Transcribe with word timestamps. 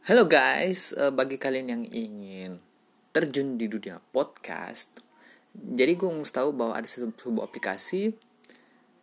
Halo 0.00 0.24
guys, 0.24 0.96
eh, 0.96 1.12
bagi 1.12 1.36
kalian 1.36 1.76
yang 1.76 1.84
ingin 1.92 2.56
terjun 3.12 3.60
di 3.60 3.68
dunia 3.68 4.00
podcast, 4.00 4.96
jadi 5.52 5.92
gue 5.92 6.08
mau 6.08 6.24
tahu 6.24 6.56
bahwa 6.56 6.72
ada 6.72 6.88
sebu- 6.88 7.12
sebuah 7.20 7.44
aplikasi 7.44 8.16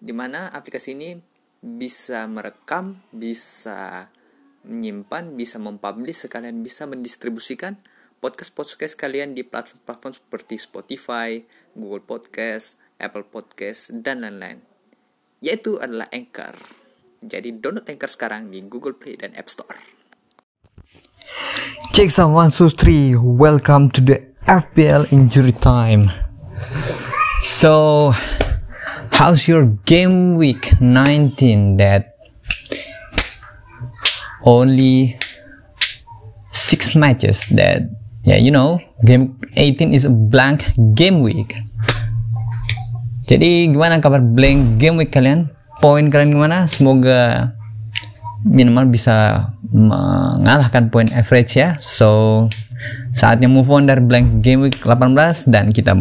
di 0.02 0.13
mana 0.18 0.49
aplikasi 0.49 0.97
ini 0.97 1.21
bisa 1.62 2.25
merekam, 2.25 2.97
bisa 3.13 4.10
menyimpan, 4.65 5.38
bisa 5.38 5.62
mempublish, 5.62 6.25
sekalian 6.25 6.66
bisa 6.66 6.89
mendistribusikan 6.89 7.77
podcast-podcast 8.18 8.98
kalian 8.98 9.38
di 9.38 9.45
platform-platform 9.45 10.18
seperti 10.18 10.57
Spotify, 10.57 11.45
Google 11.77 12.02
Podcast, 12.09 12.82
Apple 12.98 13.29
Podcast, 13.29 13.93
dan 14.02 14.25
lain-lain. 14.25 14.66
Yaitu 15.45 15.77
adalah 15.77 16.09
Anchor. 16.09 16.57
Jadi 17.21 17.54
download 17.54 17.86
Anchor 17.86 18.09
sekarang 18.09 18.50
di 18.50 18.66
Google 18.66 18.98
Play 18.98 19.14
dan 19.14 19.38
App 19.38 19.45
Store. 19.45 19.96
Check 21.91 22.12
some 22.12 22.31
one 22.31 22.52
two 22.52 22.70
three. 22.72 23.16
Welcome 23.16 23.91
to 23.91 23.99
the 23.99 24.23
FPL 24.48 25.12
injury 25.12 25.52
time. 25.52 26.08
So, 27.44 28.13
how's 29.12 29.48
your 29.48 29.66
game 29.84 30.40
week 30.40 30.80
19? 30.80 31.77
That 31.84 32.16
only 34.48 35.20
six 36.52 36.95
matches. 36.95 37.44
That 37.52 37.91
yeah, 38.23 38.39
you 38.39 38.52
know, 38.52 38.80
game 39.03 39.36
18 39.55 39.94
is 39.94 40.05
a 40.05 40.14
blank 40.14 40.72
game 40.95 41.20
week. 41.20 41.59
Jadi 43.28 43.75
gimana 43.75 44.00
kabar 44.00 44.23
blank 44.23 44.80
game 44.80 44.95
week 44.95 45.12
kalian? 45.12 45.52
Poin 45.84 46.08
kalian 46.08 46.31
gimana? 46.31 46.72
Semoga 46.72 47.52
minimal 48.48 48.88
bisa 48.88 49.52
mengalahkan 49.71 50.88
poin 50.88 51.09
average 51.12 51.59
ya. 51.59 51.75
So 51.81 52.48
saatnya 53.17 53.49
move 53.49 53.67
on 53.73 53.89
dari 53.89 54.03
blank 54.03 54.45
game 54.45 54.67
week 54.69 54.80
18 54.86 55.50
dan 55.50 55.73
kita 55.73 55.97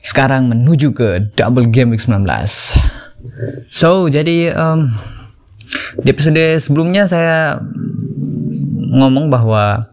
sekarang 0.00 0.50
menuju 0.50 0.96
ke 0.96 1.32
double 1.36 1.68
game 1.68 1.94
week 1.94 2.02
19. 2.02 2.26
So 3.70 4.08
jadi 4.10 4.52
um, 4.56 4.96
di 6.02 6.08
episode 6.10 6.40
sebelumnya 6.58 7.06
saya 7.06 7.60
ngomong 8.90 9.30
bahwa 9.30 9.86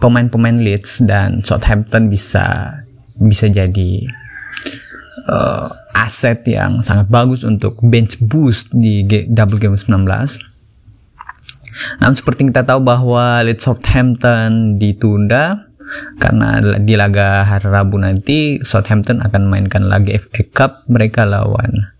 pemain-pemain 0.00 0.56
Leeds 0.56 1.04
dan 1.04 1.44
Southampton 1.44 2.08
bisa 2.08 2.72
bisa 3.20 3.52
jadi 3.52 4.08
uh, 5.28 5.68
aset 5.94 6.46
yang 6.46 6.80
sangat 6.80 7.10
bagus 7.10 7.42
untuk 7.42 7.78
bench 7.82 8.18
boost 8.22 8.70
di 8.74 9.02
double 9.28 9.58
game 9.58 9.74
19. 9.74 10.06
Namun 12.00 12.14
seperti 12.16 12.46
kita 12.50 12.66
tahu 12.66 12.80
bahwa 12.82 13.40
Leeds 13.46 13.64
Southampton 13.64 14.76
ditunda 14.76 15.70
karena 16.22 16.62
di 16.78 16.94
laga 16.94 17.42
hari 17.42 17.66
Rabu 17.66 17.98
nanti 17.98 18.62
Southampton 18.62 19.24
akan 19.24 19.50
mainkan 19.50 19.90
laga 19.90 20.14
FA 20.22 20.42
Cup 20.54 20.72
mereka 20.86 21.26
lawan 21.26 21.90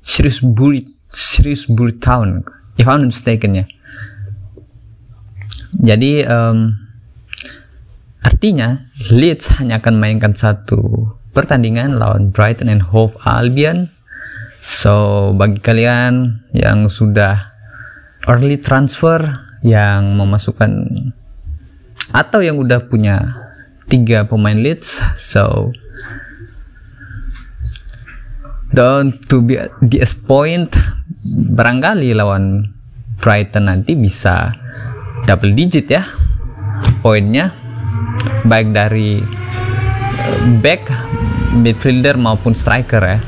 Shrewsbury 0.00 0.86
Shrewsbury 1.12 2.00
Town 2.00 2.46
if 2.80 2.88
I'm 2.88 3.04
not 3.04 3.12
mistaken 3.12 3.60
ya. 3.60 3.66
Jadi 5.76 6.24
em, 6.24 6.72
artinya 8.24 8.88
Leeds 9.12 9.60
hanya 9.60 9.84
akan 9.84 10.00
mainkan 10.00 10.32
satu 10.32 11.12
pertandingan 11.36 12.00
lawan 12.00 12.32
Brighton 12.32 12.72
and 12.72 12.80
Hove 12.80 13.12
Albion. 13.28 13.92
So 14.64 15.30
bagi 15.36 15.60
kalian 15.60 16.40
yang 16.56 16.88
sudah 16.88 17.52
early 18.24 18.56
transfer 18.56 19.20
yang 19.60 20.16
memasukkan 20.16 20.88
atau 22.16 22.40
yang 22.40 22.56
udah 22.56 22.88
punya 22.88 23.46
tiga 23.92 24.24
pemain 24.26 24.56
Leeds, 24.56 24.98
so 25.14 25.70
don't 28.74 29.14
to 29.30 29.44
be 29.44 29.60
disappoint 29.84 30.74
barangkali 31.54 32.16
lawan 32.16 32.74
Brighton 33.22 33.70
nanti 33.70 33.94
bisa 33.94 34.50
double 35.26 35.54
digit 35.54 35.86
ya 35.90 36.02
poinnya 37.02 37.54
baik 38.46 38.74
dari 38.74 39.22
eh, 40.22 40.40
back 40.60 40.82
midfielder 41.56 42.20
maupun 42.20 42.52
striker 42.52 43.00
ya. 43.00 43.18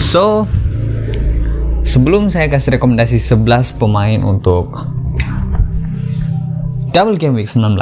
So 0.00 0.48
sebelum 1.84 2.32
saya 2.32 2.48
kasih 2.48 2.80
rekomendasi 2.80 3.20
11 3.20 3.76
pemain 3.76 4.20
untuk 4.24 4.72
double 6.94 7.18
game 7.20 7.36
week 7.36 7.50
19 7.50 7.76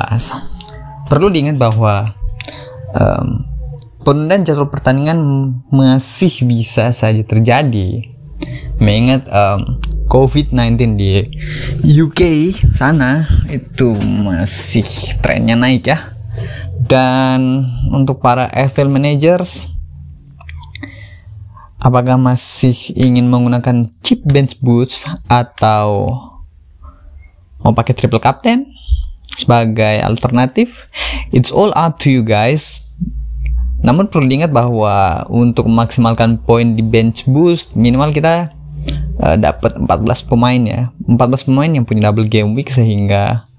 perlu 1.07 1.29
diingat 1.29 1.61
bahwa 1.61 2.17
em, 2.97 3.47
penundaan 4.03 4.49
jadwal 4.49 4.73
pertandingan 4.73 5.21
masih 5.69 6.49
bisa 6.49 6.91
saja 6.91 7.21
terjadi. 7.21 8.09
Mengingat 8.83 9.29
em, 9.31 9.79
COVID-19 10.11 10.99
di 10.99 11.25
UK 11.85 12.53
sana 12.75 13.25
itu 13.49 13.97
masih 13.97 14.85
trennya 15.25 15.57
naik 15.57 15.89
ya 15.89 16.13
dan 16.83 17.69
untuk 17.93 18.21
para 18.21 18.49
FL 18.53 18.89
managers 18.89 19.73
apakah 21.83 22.15
masih 22.15 22.95
ingin 22.95 23.27
menggunakan 23.27 23.91
chip 24.07 24.23
bench 24.23 24.55
boost 24.63 25.03
atau 25.27 26.15
mau 27.59 27.75
pakai 27.75 27.95
triple 27.99 28.23
captain 28.23 28.71
sebagai 29.35 29.99
alternatif? 30.07 30.87
It's 31.35 31.51
all 31.51 31.75
up 31.75 31.99
to 32.07 32.09
you 32.09 32.23
guys. 32.23 32.87
Namun 33.83 34.07
perlu 34.07 34.31
diingat 34.31 34.55
bahwa 34.55 35.27
untuk 35.27 35.67
memaksimalkan 35.67 36.39
poin 36.47 36.79
di 36.79 36.87
bench 36.87 37.27
boost 37.27 37.75
minimal 37.75 38.15
kita 38.15 38.55
uh, 39.19 39.35
dapat 39.35 39.75
14 39.75 40.31
pemain 40.31 40.63
ya. 40.63 40.81
14 41.11 41.51
pemain 41.51 41.71
yang 41.71 41.83
punya 41.83 42.07
double 42.07 42.31
game 42.31 42.55
week 42.55 42.71
sehingga 42.71 43.51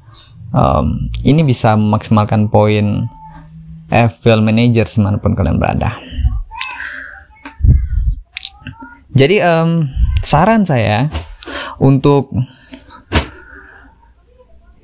um, 0.53 1.09
ini 1.25 1.41
bisa 1.44 1.75
memaksimalkan 1.75 2.47
poin 2.47 3.09
FPL 3.90 4.41
manager 4.41 4.88
di 4.88 5.00
mana 5.02 5.18
pun 5.19 5.36
kalian 5.38 5.59
berada. 5.59 6.00
Jadi 9.14 9.38
em, 9.38 9.86
saran 10.25 10.66
saya 10.66 11.06
untuk 11.78 12.34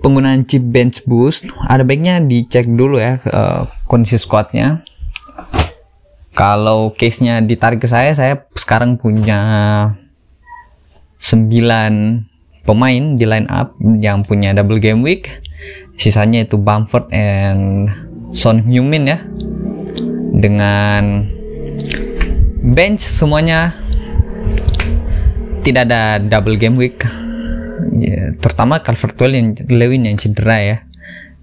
penggunaan 0.05 0.45
chip 0.45 0.61
bench 0.61 1.01
boost 1.09 1.49
ada 1.65 1.81
baiknya 1.81 2.21
dicek 2.21 2.69
dulu 2.69 3.01
ya 3.01 3.17
eh, 3.17 3.61
kondisi 3.89 4.21
squadnya. 4.21 4.85
Kalau 6.37 6.95
case-nya 6.95 7.41
ditarik 7.43 7.83
ke 7.83 7.89
saya 7.89 8.15
saya 8.15 8.47
sekarang 8.55 8.95
punya 8.95 9.41
9 11.19 12.63
pemain 12.63 13.03
di 13.17 13.25
line 13.27 13.49
up 13.51 13.75
yang 13.99 14.23
punya 14.23 14.55
double 14.55 14.79
game 14.79 15.03
week 15.03 15.48
sisanya 15.99 16.47
itu 16.47 16.55
Bamford 16.55 17.11
and 17.11 17.91
Son 18.31 18.63
Heung-min 18.63 19.03
ya. 19.05 19.19
Dengan 20.39 21.27
bench 22.63 23.03
semuanya 23.03 23.75
tidak 25.67 25.91
ada 25.91 26.23
double 26.23 26.55
game 26.55 26.79
week. 26.79 27.03
Ya, 27.99 28.31
terutama 28.39 28.79
Calvert-Lewin 28.79 29.67
Lewin 29.67 30.07
yang 30.07 30.15
cedera 30.15 30.57
ya. 30.63 30.77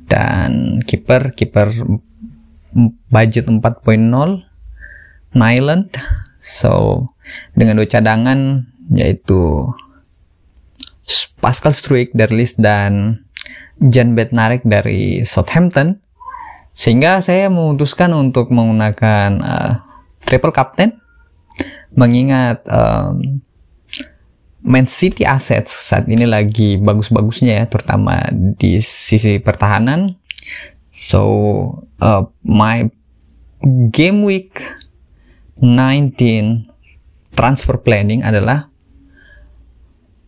Dan 0.08 0.80
kiper 0.88 1.36
kiper 1.36 1.76
budget 3.12 3.52
4.0 3.52 3.60
Nyland. 5.36 5.92
So 6.40 7.04
dengan 7.52 7.76
dua 7.76 7.88
cadangan 7.90 8.64
yaitu 8.88 9.68
Pascal 11.44 11.76
Struijk 11.76 12.16
dari 12.16 12.42
Leeds 12.42 12.56
dan 12.56 13.25
Jan 13.80 14.16
Bednarek 14.16 14.64
dari 14.64 15.22
Southampton. 15.22 16.00
Sehingga 16.76 17.24
saya 17.24 17.48
memutuskan 17.48 18.12
untuk 18.12 18.52
menggunakan 18.52 19.30
uh, 19.40 19.72
triple 20.24 20.52
captain. 20.52 21.00
Mengingat 21.96 22.60
um, 22.68 23.40
Man 24.66 24.90
City 24.90 25.22
assets 25.22 25.70
saat 25.70 26.10
ini 26.10 26.26
lagi 26.26 26.76
bagus-bagusnya 26.76 27.62
ya 27.62 27.64
terutama 27.70 28.26
di 28.34 28.82
sisi 28.82 29.38
pertahanan. 29.38 30.18
So 30.90 31.22
uh, 32.02 32.26
my 32.42 32.90
game 33.94 34.26
week 34.26 34.60
19 35.62 36.66
transfer 37.32 37.78
planning 37.78 38.26
adalah 38.26 38.68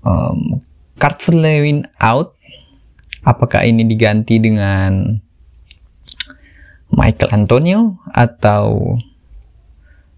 um, 0.06 0.62
Lewin 1.28 1.86
out 1.98 2.37
apakah 3.28 3.68
ini 3.68 3.84
diganti 3.84 4.40
dengan 4.40 5.20
Michael 6.88 7.44
Antonio 7.44 8.00
atau 8.16 8.96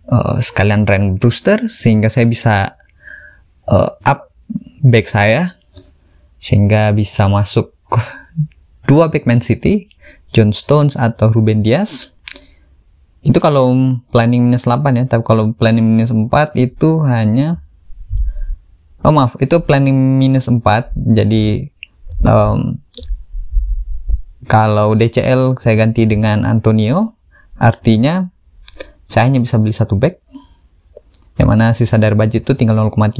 uh, 0.07 0.39
sekalian 0.39 0.87
Ryan 0.87 1.19
Brewster 1.19 1.67
sehingga 1.67 2.07
saya 2.07 2.31
bisa 2.31 2.79
uh, 3.67 3.99
up 4.07 4.31
back 4.87 5.11
saya 5.11 5.59
sehingga 6.39 6.95
bisa 6.95 7.27
masuk 7.27 7.75
dua 8.89 9.11
back 9.11 9.27
Man 9.27 9.43
City, 9.43 9.91
John 10.31 10.55
Stones 10.55 10.95
atau 10.95 11.35
Ruben 11.35 11.67
Dias. 11.67 12.15
Itu 13.21 13.37
kalau 13.37 13.77
planning 14.09 14.49
minus 14.49 14.65
8 14.65 14.97
ya, 14.97 15.05
tapi 15.05 15.21
kalau 15.29 15.53
planning 15.53 15.85
minus 15.85 16.09
4 16.09 16.57
itu 16.57 17.05
hanya 17.05 17.61
Oh 19.01 19.12
maaf, 19.17 19.33
itu 19.41 19.57
planning 19.65 20.21
minus 20.21 20.45
4. 20.45 20.61
Jadi 20.93 21.73
um, 22.25 22.77
kalau 24.50 24.99
DCL 24.99 25.62
saya 25.62 25.79
ganti 25.79 26.11
dengan 26.11 26.43
Antonio, 26.43 27.14
artinya 27.55 28.26
saya 29.06 29.31
hanya 29.31 29.38
bisa 29.38 29.62
beli 29.62 29.70
satu 29.70 29.94
back. 29.94 30.19
Yang 31.38 31.49
mana 31.49 31.70
sisa 31.70 32.02
dari 32.02 32.19
budget 32.19 32.43
itu 32.43 32.58
tinggal 32.58 32.75
0,3 32.91 33.14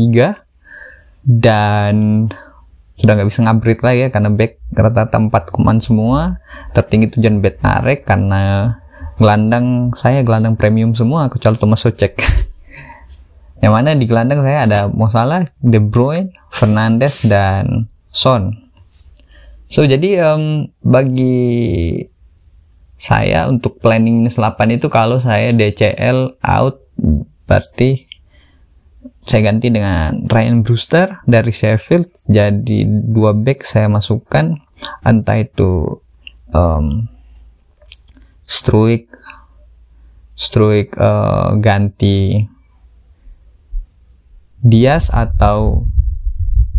dan 1.23 2.27
sudah 2.99 3.12
nggak 3.17 3.31
bisa 3.31 3.41
ngupgrade 3.47 3.81
lagi 3.87 4.00
ya 4.05 4.09
karena 4.12 4.29
back 4.29 4.61
rata-rata 4.77 5.17
4 5.17 5.56
kuman 5.56 5.81
semua 5.81 6.37
tertinggi 6.77 7.09
itu 7.09 7.17
John 7.25 7.41
Bednarek 7.41 8.05
karena 8.05 8.77
gelandang 9.17 9.97
saya 9.97 10.21
gelandang 10.21 10.61
premium 10.61 10.93
semua 10.93 11.32
kecuali 11.32 11.56
Thomas 11.56 11.81
Socek 11.81 12.21
yang 13.65 13.73
mana 13.73 13.97
di 13.97 14.05
gelandang 14.05 14.44
saya 14.44 14.69
ada 14.69 14.81
Mosala, 14.93 15.49
De 15.65 15.81
Bruyne, 15.81 16.37
Fernandes 16.53 17.25
dan 17.25 17.88
Son. 18.12 18.69
So 19.70 19.87
jadi 19.87 20.19
um, 20.26 20.75
bagi 20.82 22.02
saya 22.99 23.46
untuk 23.46 23.78
planning 23.78 24.26
8 24.26 24.34
itu 24.75 24.90
kalau 24.90 25.22
saya 25.22 25.55
DCL 25.55 26.43
out 26.43 26.82
berarti 27.46 28.11
saya 29.22 29.46
ganti 29.46 29.70
dengan 29.70 30.26
Ryan 30.26 30.67
Brewster 30.67 31.22
dari 31.25 31.55
Sheffield. 31.55 32.11
Jadi 32.26 32.82
dua 33.14 33.31
back 33.31 33.62
saya 33.62 33.87
masukkan. 33.87 34.58
Entah 35.06 35.38
itu 35.38 36.02
um, 36.50 37.06
Struik 38.43 39.06
Struik 40.34 40.99
uh, 40.99 41.55
ganti 41.62 42.49
Diaz 44.58 45.12
atau 45.14 45.87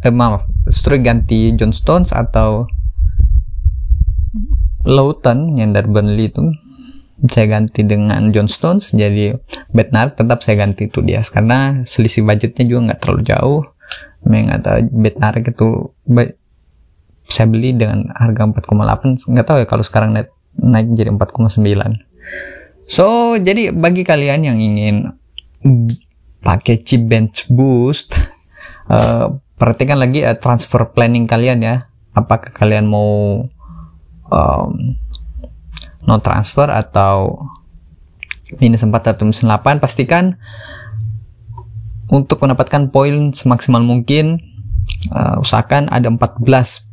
eh 0.02 0.12
maaf 0.12 0.50
Struik 0.68 1.06
ganti 1.06 1.54
John 1.56 1.72
Stones 1.72 2.10
atau 2.12 2.68
Lawton 4.86 5.58
yang 5.58 5.74
dari 5.76 5.88
Burnley 5.88 6.32
itu 6.32 6.42
saya 7.30 7.46
ganti 7.54 7.86
dengan 7.86 8.34
John 8.34 8.50
Stones 8.50 8.98
jadi 8.98 9.38
Bednar 9.70 10.18
tetap 10.18 10.42
saya 10.42 10.66
ganti 10.66 10.90
itu 10.90 11.06
Diaz 11.06 11.30
karena 11.30 11.86
selisih 11.86 12.26
budgetnya 12.26 12.66
juga 12.66 12.80
nggak 12.92 13.00
terlalu 13.06 13.22
jauh. 13.30 13.62
Atau 14.26 14.74
Bednar 14.90 15.38
itu 15.38 15.94
saya 17.30 17.48
beli 17.48 17.78
dengan 17.78 18.10
harga 18.18 18.44
4,8 18.50 19.30
nggak 19.32 19.46
tahu 19.48 19.58
ya 19.64 19.68
kalau 19.70 19.84
sekarang 19.86 20.12
naik, 20.12 20.30
naik 20.60 20.92
jadi 20.92 21.16
4,9 21.16 21.64
so 22.84 23.40
jadi 23.40 23.72
bagi 23.72 24.04
kalian 24.04 24.52
yang 24.52 24.60
ingin 24.60 25.16
pakai 26.44 26.82
chip 26.84 27.08
bench 27.08 27.48
boost 27.48 28.18
uh, 28.90 29.32
perhatikan 29.62 30.02
lagi 30.02 30.26
uh, 30.26 30.34
transfer 30.34 30.90
planning 30.90 31.30
kalian 31.30 31.62
ya. 31.62 31.76
Apakah 32.12 32.52
kalian 32.52 32.90
mau 32.90 33.46
um, 34.32 34.96
no 36.08 36.18
transfer 36.24 36.66
atau 36.72 37.46
minus 38.58 38.84
4 38.84 38.92
atau 38.92 39.24
minus 39.24 39.46
8 39.46 39.80
pastikan 39.80 40.36
untuk 42.12 42.44
mendapatkan 42.44 42.92
poin 42.92 43.32
semaksimal 43.32 43.80
mungkin 43.80 44.44
uh, 45.16 45.40
usahakan 45.40 45.88
ada 45.88 46.12
14 46.12 46.44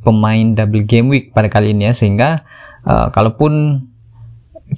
pemain 0.06 0.46
double 0.54 0.86
game 0.86 1.10
week 1.10 1.34
pada 1.34 1.50
kali 1.50 1.74
ini 1.74 1.90
ya 1.90 1.94
sehingga 1.96 2.46
uh, 2.86 3.10
kalaupun 3.10 3.82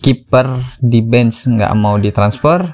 kiper 0.00 0.46
di 0.80 1.02
bench 1.04 1.50
nggak 1.50 1.74
mau 1.76 1.98
ditransfer 2.00 2.72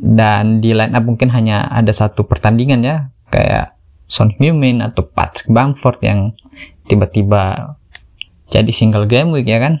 dan 0.00 0.62
di 0.62 0.76
line 0.76 0.94
up 0.94 1.04
mungkin 1.04 1.32
hanya 1.32 1.66
ada 1.66 1.90
satu 1.90 2.24
pertandingan 2.28 2.80
ya 2.84 2.96
kayak 3.32 3.74
Son 4.10 4.34
Heung-min 4.34 4.82
atau 4.82 5.06
Patrick 5.06 5.46
Bamford 5.46 6.02
yang 6.02 6.34
tiba-tiba 6.90 7.74
jadi 8.50 8.70
single 8.74 9.06
game 9.06 9.30
week 9.30 9.46
ya 9.46 9.62
kan? 9.62 9.78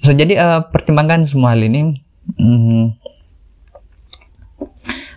So 0.00 0.12
jadi 0.16 0.40
uh, 0.40 0.60
pertimbangkan 0.72 1.28
semua 1.28 1.52
hal 1.54 1.62
ini. 1.62 2.02
Hmm, 2.36 2.98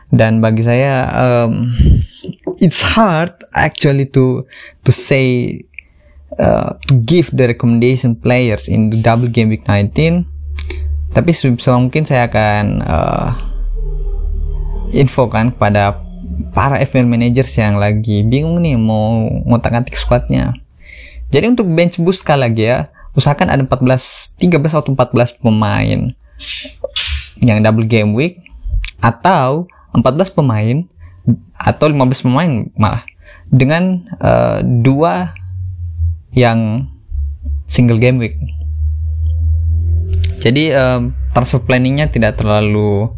dan 0.09 0.41
bagi 0.41 0.65
saya 0.65 1.09
um, 1.13 1.73
it's 2.57 2.81
hard 2.81 3.33
actually 3.53 4.05
to 4.09 4.45
to 4.85 4.91
say 4.93 5.57
uh, 6.37 6.77
to 6.89 6.97
give 7.05 7.29
the 7.33 7.49
recommendation 7.49 8.13
players 8.17 8.69
in 8.69 8.89
the 8.93 8.97
double 9.01 9.29
game 9.29 9.49
week 9.49 9.65
19 9.65 10.25
tapi 11.13 11.33
sebisa 11.33 11.73
mungkin 11.77 12.05
saya 12.05 12.29
akan 12.29 12.85
uh, 12.85 13.29
info 14.93 15.29
kan 15.29 15.53
kepada 15.53 15.97
para 16.53 16.81
FPL 16.81 17.09
managers 17.09 17.53
yang 17.57 17.77
lagi 17.77 18.21
bingung 18.25 18.61
nih 18.61 18.77
mau 18.77 19.25
ngotak-ngatik 19.45 19.97
squadnya. 19.97 20.53
Jadi 21.29 21.45
untuk 21.45 21.69
bench 21.69 22.01
boost 22.01 22.25
sekali 22.25 22.41
lagi 22.49 22.65
ya, 22.65 22.89
usahakan 23.13 23.53
ada 23.53 23.61
14, 23.61 24.37
13 24.41 24.73
atau 24.73 24.91
14 24.97 25.37
pemain. 25.37 25.99
Yang 27.39 27.59
double 27.63 27.85
game 27.85 28.11
week 28.17 28.41
atau 28.99 29.69
14 29.93 30.33
pemain 30.33 30.83
atau 31.55 31.85
15 31.85 32.25
pemain 32.25 32.51
malah. 32.73 33.05
Dengan 33.49 34.05
uh, 34.21 34.61
dua 34.61 35.33
yang 36.33 36.89
single 37.69 38.01
game 38.01 38.17
week. 38.17 38.37
Jadi 40.41 40.73
uh, 40.73 41.13
transfer 41.33 41.61
planningnya 41.61 42.09
tidak 42.09 42.41
terlalu 42.41 43.11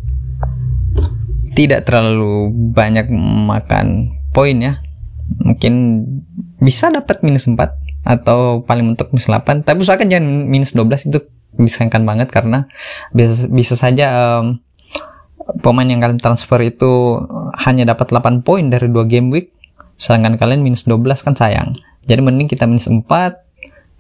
tidak 1.52 1.84
terlalu 1.88 2.52
banyak 2.52 3.08
makan 3.48 4.16
poin 4.36 4.58
ya. 4.60 4.80
Mungkin 5.44 6.04
bisa 6.60 6.92
dapat 6.92 7.24
minus 7.24 7.48
4 7.48 7.58
atau 8.02 8.66
paling 8.66 8.94
mentok 8.94 9.14
minus 9.14 9.30
8 9.30 9.66
tapi 9.66 9.86
usahakan 9.86 10.10
jangan 10.10 10.28
minus 10.50 10.74
12 10.74 11.14
itu 11.14 11.20
disayangkan 11.58 12.02
banget 12.08 12.34
karena 12.34 12.66
bisa, 13.14 13.46
bisa 13.52 13.76
saja 13.78 14.40
um, 14.40 14.64
pemain 15.62 15.86
yang 15.86 16.00
kalian 16.00 16.22
transfer 16.22 16.58
itu 16.64 17.20
hanya 17.62 17.92
dapat 17.92 18.10
8 18.14 18.46
poin 18.46 18.66
dari 18.72 18.88
dua 18.88 19.04
game 19.04 19.30
week 19.30 19.52
sedangkan 20.02 20.40
kalian 20.40 20.66
minus 20.66 20.90
12 20.90 21.22
kan 21.22 21.38
sayang. 21.38 21.78
Jadi 22.10 22.22
mending 22.26 22.50
kita 22.50 22.66
minus 22.66 22.90
4 22.90 23.06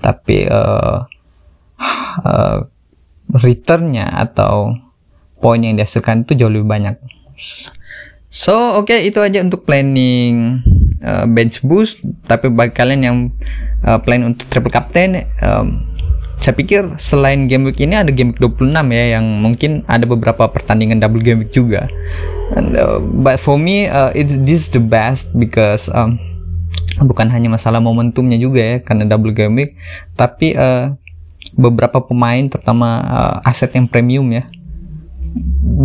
tapi 0.01 0.49
uh, 0.49 1.05
uh, 2.25 2.57
returnnya 3.29 4.09
atau 4.09 4.73
poin 5.37 5.61
yang 5.61 5.77
dihasilkan 5.77 6.25
itu 6.25 6.33
jauh 6.33 6.49
lebih 6.49 6.65
banyak. 6.65 6.97
So 8.33 8.81
oke 8.81 8.89
okay, 8.89 9.05
itu 9.05 9.21
aja 9.21 9.45
untuk 9.45 9.67
planning 9.69 10.65
uh, 11.05 11.25
bench 11.29 11.61
boost. 11.65 12.01
Tapi 12.25 12.49
bagi 12.49 12.73
kalian 12.73 13.01
yang 13.01 13.17
uh, 13.85 13.99
plan 14.01 14.25
untuk 14.25 14.47
triple 14.49 14.73
captain, 14.73 15.27
um, 15.43 15.85
saya 16.41 16.57
pikir 16.57 16.97
selain 16.97 17.45
game 17.45 17.69
week 17.69 17.77
ini 17.77 17.93
ada 17.93 18.09
game 18.09 18.33
week 18.33 18.41
26 18.41 18.73
ya 18.89 19.05
yang 19.21 19.25
mungkin 19.45 19.85
ada 19.85 20.09
beberapa 20.09 20.49
pertandingan 20.49 20.97
double 20.97 21.21
game 21.21 21.45
week 21.45 21.53
juga. 21.53 21.85
And, 22.57 22.73
uh, 22.73 22.97
but 22.99 23.37
for 23.37 23.61
me 23.61 23.85
uh, 23.85 24.09
it's 24.17 24.41
this 24.41 24.73
the 24.73 24.81
best 24.81 25.29
because 25.37 25.85
um, 25.93 26.17
bukan 26.97 27.29
hanya 27.29 27.47
masalah 27.53 27.77
momentumnya 27.77 28.41
juga 28.41 28.59
ya 28.59 28.75
karena 28.81 29.05
double 29.05 29.37
game 29.37 29.53
week, 29.53 29.71
tapi 30.17 30.57
uh, 30.57 30.97
beberapa 31.55 32.01
pemain 32.01 32.49
terutama 32.49 33.05
uh, 33.05 33.35
aset 33.45 33.69
yang 33.77 33.85
premium 33.85 34.25
ya 34.33 34.49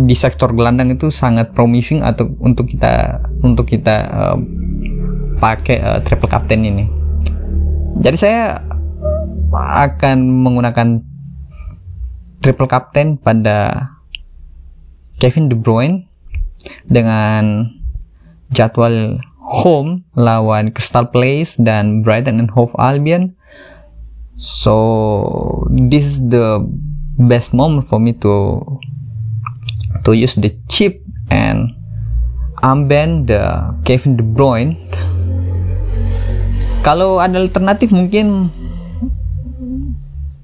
di 0.07 0.15
sektor 0.15 0.51
gelandang 0.51 0.91
itu 0.91 1.07
sangat 1.07 1.55
promising 1.55 2.03
atau 2.03 2.27
untuk 2.43 2.67
kita 2.67 3.23
untuk 3.45 3.65
kita 3.67 3.95
uh, 4.11 4.37
pakai 5.37 5.77
uh, 5.81 5.99
triple 6.01 6.29
captain 6.29 6.65
ini. 6.65 6.85
Jadi 8.01 8.17
saya 8.17 8.61
akan 9.57 10.43
menggunakan 10.43 11.01
triple 12.41 12.69
captain 12.69 13.17
pada 13.17 13.89
Kevin 15.17 15.49
De 15.49 15.57
Bruyne 15.57 16.05
dengan 16.85 17.73
jadwal 18.53 19.17
home 19.41 20.03
lawan 20.13 20.69
Crystal 20.75 21.07
Palace 21.07 21.57
dan 21.57 22.03
Brighton 22.03 22.37
and 22.37 22.51
Hove 22.53 22.75
Albion. 22.77 23.33
So 24.37 25.65
this 25.73 26.05
is 26.05 26.17
the 26.29 26.61
best 27.17 27.55
moment 27.55 27.89
for 27.89 27.97
me 27.97 28.13
to 28.21 28.61
to 30.05 30.13
use 30.13 30.37
the 30.37 30.53
chip 30.69 31.01
and 31.33 31.73
unban 32.61 33.25
the 33.25 33.73
Kevin 33.81 34.13
De 34.13 34.21
Bruyne 34.21 34.77
kalau 36.81 37.19
ada 37.21 37.37
alternatif 37.39 37.93
mungkin 37.93 38.49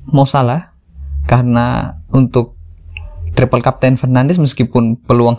mau 0.09 0.29
salah 0.29 0.77
karena 1.25 1.97
untuk 2.13 2.53
triple 3.33 3.65
captain 3.65 3.97
Fernandes 3.97 4.37
meskipun 4.37 5.01
peluang 5.09 5.35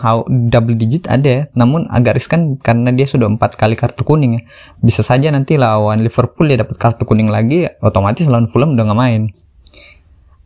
double 0.51 0.75
digit 0.75 1.07
ada 1.07 1.27
ya, 1.27 1.41
namun 1.55 1.87
agak 1.87 2.19
riskan 2.19 2.59
karena 2.59 2.91
dia 2.91 3.07
sudah 3.07 3.31
empat 3.31 3.55
kali 3.55 3.79
kartu 3.79 4.03
kuning 4.03 4.39
ya. 4.39 4.41
Bisa 4.83 5.01
saja 5.01 5.31
nanti 5.31 5.55
lawan 5.55 6.03
Liverpool 6.03 6.51
dia 6.51 6.59
dapat 6.59 6.75
kartu 6.75 7.07
kuning 7.07 7.31
lagi, 7.31 7.71
otomatis 7.79 8.27
lawan 8.27 8.51
Fulham 8.51 8.75
udah 8.75 8.83
nggak 8.91 8.99
main. 8.99 9.21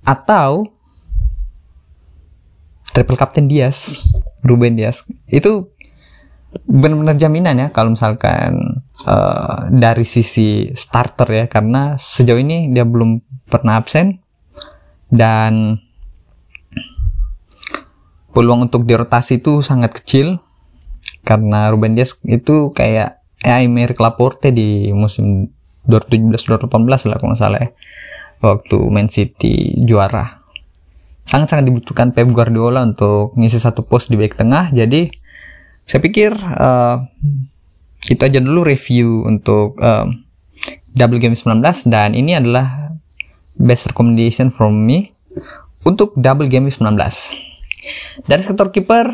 Atau 0.06 0.70
triple 2.94 3.18
captain 3.18 3.50
Diaz, 3.50 3.98
Ruben 4.46 4.78
Diaz. 4.78 5.02
Itu 5.26 5.74
benar-benar 6.66 7.18
jaminan 7.18 7.62
ya 7.62 7.68
kalau 7.70 7.94
misalkan 7.94 8.79
uh, 9.10 9.74
dari 9.74 10.06
sisi 10.06 10.70
starter 10.70 11.28
ya 11.34 11.46
karena 11.50 11.98
sejauh 11.98 12.38
ini 12.38 12.70
dia 12.70 12.86
belum 12.86 13.20
pernah 13.50 13.82
absen. 13.82 14.22
Dan 15.10 15.82
peluang 18.30 18.70
untuk 18.70 18.86
dirotasi 18.86 19.42
itu 19.42 19.66
sangat 19.66 19.98
kecil 19.98 20.38
karena 21.26 21.74
Ruben 21.74 21.98
Dias 21.98 22.14
itu 22.30 22.70
kayak 22.70 23.26
Aymeric 23.42 23.98
Laporte 23.98 24.54
di 24.54 24.94
musim 24.94 25.50
2017-2018 25.90 27.10
lah 27.10 27.18
kalau 27.18 27.34
nggak 27.34 27.42
salah 27.42 27.60
ya 27.60 27.70
waktu 28.46 28.78
Man 28.88 29.10
City 29.10 29.76
juara. 29.84 30.46
Sangat-sangat 31.26 31.70
dibutuhkan 31.70 32.10
Pep 32.14 32.30
Guardiola 32.30 32.82
untuk 32.82 33.38
ngisi 33.38 33.62
satu 33.62 33.86
pos 33.86 34.10
di 34.10 34.18
back 34.18 34.40
tengah. 34.40 34.74
Jadi 34.74 35.14
saya 35.86 36.02
pikir 36.02 36.34
uh, 36.34 37.06
itu 38.08 38.22
aja 38.24 38.40
dulu 38.40 38.64
review 38.64 39.28
untuk 39.28 39.76
uh, 39.84 40.08
double 40.96 41.20
game 41.20 41.36
19 41.36 41.60
dan 41.92 42.16
ini 42.16 42.40
adalah 42.40 42.96
best 43.60 43.92
recommendation 43.92 44.50
from 44.50 44.88
me 44.88 45.12
untuk 45.84 46.16
double 46.16 46.48
game 46.48 46.68
19 46.72 46.80
dari 48.26 48.42
sektor 48.44 48.72
kiper 48.72 49.12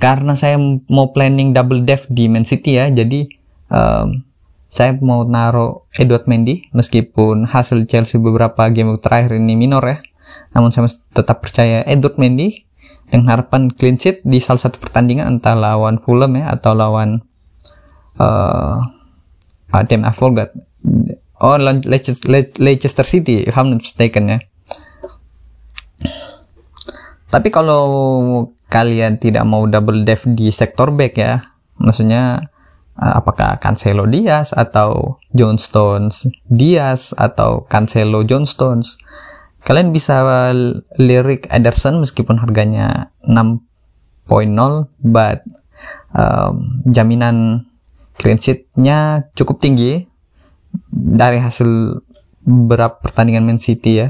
karena 0.00 0.32
saya 0.34 0.56
mau 0.88 1.12
planning 1.12 1.52
double 1.52 1.84
def 1.84 2.08
di 2.08 2.26
Man 2.26 2.48
City 2.48 2.80
ya 2.80 2.88
jadi 2.88 3.28
um, 3.68 4.24
saya 4.70 4.94
mau 5.02 5.26
naruh 5.26 5.84
Edward 5.98 6.30
Mendy 6.30 6.70
meskipun 6.70 7.44
hasil 7.50 7.84
Chelsea 7.90 8.16
beberapa 8.16 8.70
game 8.70 8.94
terakhir 9.02 9.36
ini 9.36 9.58
minor 9.58 9.82
ya 9.84 9.98
namun 10.54 10.70
saya 10.70 10.90
tetap 11.14 11.42
percaya 11.42 11.82
Edward 11.86 12.16
Mendy 12.16 12.66
dengan 13.10 13.34
harapan 13.34 13.68
clean 13.74 13.98
sheet 13.98 14.22
di 14.22 14.38
salah 14.38 14.62
satu 14.62 14.78
pertandingan 14.78 15.26
entah 15.38 15.58
lawan 15.58 15.98
Fulham 15.98 16.38
ya 16.38 16.54
atau 16.54 16.78
lawan 16.78 17.26
uh, 18.20 18.84
uh, 19.72 19.82
damn 19.88 20.04
I 20.04 20.12
forgot. 20.12 20.52
Oh 21.40 21.56
Leicester 21.56 23.06
City 23.08 23.48
if 23.48 23.56
I'm 23.56 23.72
not 23.72 23.80
mistaken 23.80 24.28
ya. 24.28 24.38
Tapi 27.30 27.48
kalau 27.48 27.82
kalian 28.68 29.16
tidak 29.16 29.46
mau 29.48 29.64
double 29.64 30.04
def 30.04 30.26
di 30.26 30.52
sektor 30.52 30.92
back 30.92 31.14
ya 31.16 31.42
maksudnya 31.80 32.42
uh, 33.00 33.14
apakah 33.18 33.56
Cancelo 33.62 34.04
Diaz 34.04 34.52
atau 34.52 35.18
John 35.32 35.56
Stones 35.56 36.28
Diaz 36.46 37.16
atau 37.16 37.64
Cancelo 37.66 38.26
John 38.26 38.44
Stones? 38.44 39.00
Kalian 39.60 39.92
bisa 39.92 40.24
lirik 40.96 41.44
Ederson 41.52 42.00
meskipun 42.00 42.40
harganya 42.40 43.12
6.0 43.28 43.60
but 45.04 45.44
um, 46.16 46.80
jaminan 46.88 47.68
clean 48.18 48.38
sheet-nya 48.40 49.28
cukup 49.36 49.60
tinggi. 49.62 50.06
Dari 50.90 51.42
hasil 51.42 51.98
beberapa 52.46 52.98
pertandingan 53.02 53.46
Man 53.46 53.58
City 53.58 54.06
ya 54.06 54.08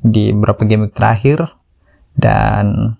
di 0.00 0.32
beberapa 0.32 0.64
game 0.64 0.88
terakhir. 0.88 1.52
Dan 2.12 2.96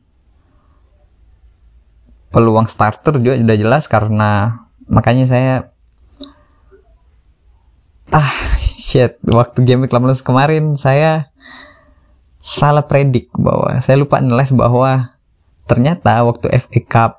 peluang 2.33 2.65
starter 2.65 3.21
juga 3.21 3.37
sudah 3.37 3.57
jelas 3.61 3.85
karena 3.85 4.65
makanya 4.89 5.29
saya 5.29 5.55
ah 8.13 8.33
shit 8.61 9.21
waktu 9.25 9.65
game 9.65 9.89
18 9.89 10.21
kemarin 10.25 10.77
saya 10.77 11.33
salah 12.43 12.85
predik 12.85 13.31
bahwa 13.37 13.79
saya 13.85 14.01
lupa 14.01 14.19
nilai 14.19 14.49
bahwa 14.53 15.15
ternyata 15.65 16.27
waktu 16.27 16.51
FA 16.59 16.81
Cup 16.85 17.13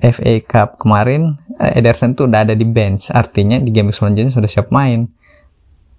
FA 0.00 0.34
Cup 0.44 0.80
kemarin 0.80 1.36
eh, 1.60 1.78
Ederson 1.78 2.16
tuh 2.16 2.26
udah 2.26 2.48
ada 2.48 2.56
di 2.56 2.64
bench. 2.64 3.12
Artinya 3.12 3.60
di 3.60 3.70
game 3.70 3.92
selanjutnya 3.92 4.32
sudah 4.32 4.50
siap 4.50 4.72
main. 4.72 5.08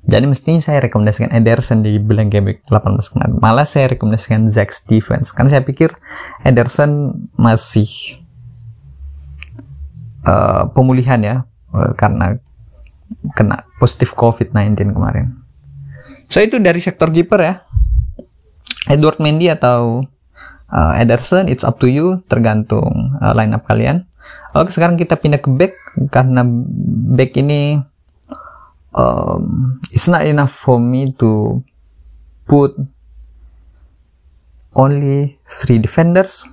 Jadi 0.01 0.25
mestinya 0.25 0.58
saya 0.58 0.81
rekomendasikan 0.81 1.29
Ederson 1.29 1.86
di 1.86 2.01
bulan 2.01 2.34
game 2.34 2.58
18 2.65 3.13
kemarin. 3.13 3.38
Malah 3.38 3.70
saya 3.70 3.93
rekomendasikan 3.93 4.50
Zack 4.50 4.74
Stevens 4.74 5.29
karena 5.29 5.53
saya 5.53 5.62
pikir 5.62 5.93
Ederson 6.41 7.22
masih 7.38 8.17
uh, 10.25 10.65
pemulihan 10.74 11.22
ya 11.22 11.36
uh, 11.70 11.93
karena 11.93 12.41
kena 13.38 13.62
positif 13.77 14.17
COVID-19 14.17 14.98
kemarin. 14.98 15.38
So 16.34 16.41
itu 16.41 16.58
dari 16.58 16.81
sektor 16.81 17.13
keeper 17.13 17.39
ya. 17.43 17.55
Edward 18.89 19.22
Mendy 19.22 19.53
atau 19.53 20.10
uh, 20.72 20.98
Ederson, 20.98 21.51
it's 21.51 21.68
up 21.68 21.78
to 21.84 21.88
you, 21.92 22.24
tergantung 22.32 23.16
uh, 23.20 23.36
lineup 23.36 23.68
kalian. 23.68 24.08
Oke, 24.56 24.72
sekarang 24.72 25.00
kita 25.00 25.16
pindah 25.16 25.40
ke 25.40 25.48
back 25.51 25.74
karena 26.12 26.44
back 27.16 27.36
ini 27.40 27.80
um, 28.96 29.78
it's 29.92 30.08
not 30.08 30.28
enough 30.28 30.51
for 30.51 30.80
me 30.80 31.12
to 31.16 31.63
put 32.48 32.75
only 34.75 35.40
three 35.48 35.80
defenders. 35.80 36.48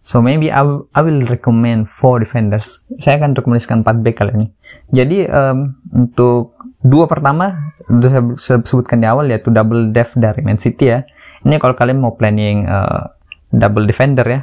So 0.00 0.22
maybe 0.22 0.54
I, 0.54 0.62
I 0.94 1.00
will 1.02 1.26
recommend 1.26 1.90
four 1.90 2.22
defenders. 2.22 2.86
Saya 3.02 3.18
akan 3.18 3.34
rekomendasikan 3.34 3.82
4 3.82 4.06
back 4.06 4.22
kali 4.22 4.32
ini. 4.38 4.46
Jadi 4.94 5.26
um, 5.26 5.74
untuk 5.90 6.54
dua 6.86 7.10
pertama 7.10 7.74
sudah 7.90 8.38
saya 8.38 8.62
sebutkan 8.62 9.02
di 9.02 9.06
awal 9.10 9.26
yaitu 9.26 9.50
double 9.50 9.90
depth 9.90 10.14
dari 10.14 10.42
Man 10.46 10.62
City 10.62 10.94
ya 10.94 11.02
ini 11.46 11.58
kalau 11.58 11.74
kalian 11.74 12.02
mau 12.02 12.14
planning 12.14 12.66
uh, 12.66 13.15
double 13.52 13.86
defender 13.86 14.26
ya, 14.26 14.40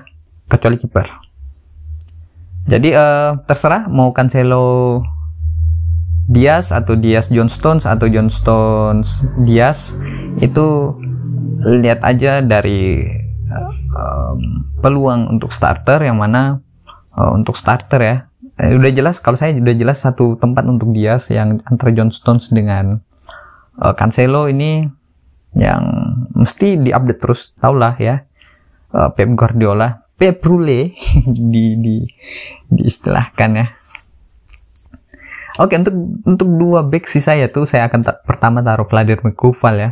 kecuali 0.48 0.76
kiper. 0.80 1.08
Jadi 2.64 2.96
uh, 2.96 3.44
terserah 3.44 3.92
mau 3.92 4.16
Cancelo 4.16 5.04
Diaz 6.24 6.72
atau 6.72 6.96
Diaz 6.96 7.28
John 7.28 7.52
Stones 7.52 7.84
atau 7.84 8.08
John 8.08 8.32
Stones 8.32 9.28
Diaz 9.44 9.92
itu 10.40 10.96
lihat 11.68 12.00
aja 12.08 12.40
dari 12.40 13.04
uh, 13.92 14.36
peluang 14.80 15.28
untuk 15.28 15.52
starter 15.52 16.00
yang 16.00 16.24
mana 16.24 16.64
uh, 17.20 17.32
untuk 17.36 17.60
starter 17.60 18.00
ya 18.00 18.16
eh, 18.60 18.76
udah 18.76 18.92
jelas 18.96 19.20
kalau 19.20 19.36
saya 19.36 19.56
udah 19.60 19.76
jelas 19.76 20.00
satu 20.00 20.40
tempat 20.40 20.64
untuk 20.68 20.96
Diaz 20.96 21.28
yang 21.28 21.60
antara 21.68 21.92
John 21.92 22.12
Stones 22.16 22.48
dengan 22.52 23.04
uh, 23.80 23.94
Cancelo 23.96 24.48
ini 24.48 24.88
yang 25.54 25.84
mesti 26.34 26.82
diupdate 26.82 27.20
terus 27.22 27.54
tau 27.60 27.78
lah 27.78 27.94
ya 28.00 28.26
uh, 28.94 29.10
Pep 29.12 29.30
Guardiola 29.34 30.04
Pep 30.18 30.40
Rule 30.46 30.94
di 31.52 31.76
di 31.78 31.96
diistilahkan 32.70 33.52
ya. 33.60 33.68
Oke 35.62 35.78
untuk 35.78 35.94
untuk 36.26 36.50
dua 36.58 36.82
back 36.82 37.06
sih 37.06 37.22
saya 37.22 37.46
tuh 37.52 37.70
saya 37.70 37.86
akan 37.86 38.00
ta 38.02 38.18
pertama 38.26 38.66
taruh 38.66 38.90
Vladimir 38.90 39.22
Mikuval 39.22 39.76
ya. 39.78 39.92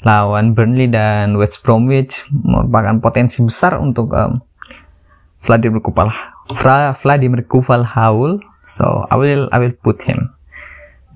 Lawan 0.00 0.56
Burnley 0.56 0.88
dan 0.88 1.36
West 1.36 1.60
Bromwich 1.60 2.24
merupakan 2.32 2.96
potensi 3.04 3.44
besar 3.44 3.76
untuk 3.76 4.16
um, 4.16 4.40
Vladimir 5.44 5.84
Kuval 5.84 6.08
Fra, 6.56 6.96
Vladimir 6.96 7.44
Kuval 7.44 7.84
Haul. 7.84 8.40
So 8.64 9.04
I 9.12 9.16
will 9.20 9.52
I 9.52 9.60
will 9.60 9.76
put 9.76 10.00
him. 10.08 10.32